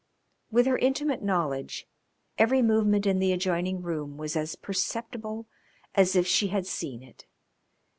With 0.49 0.65
her 0.65 0.79
intimate 0.79 1.21
knowledge 1.21 1.87
every 2.39 2.63
movement 2.63 3.05
in 3.05 3.19
the 3.19 3.31
adjoining 3.31 3.83
room 3.83 4.17
was 4.17 4.35
as 4.35 4.55
perceptible 4.55 5.45
as 5.93 6.15
if 6.15 6.25
she 6.25 6.47
had 6.47 6.65
seen 6.65 7.03
it. 7.03 7.27